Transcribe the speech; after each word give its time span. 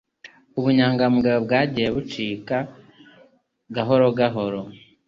ubunyangamugayo 0.57 1.39
bwagiye 1.45 1.87
bucika 1.95 2.57
gahoro 3.75 4.05
gahoro 4.19 4.61